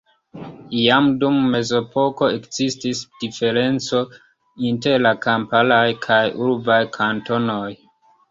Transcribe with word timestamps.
Jam 0.75 1.09
dum 1.23 1.35
Mezepoko 1.55 2.29
ekzistis 2.37 3.01
diferenco 3.25 4.01
inter 4.71 5.05
la 5.07 5.13
kamparaj 5.27 5.85
kaj 6.07 6.21
urbaj 6.47 6.81
kantonoj. 6.99 7.71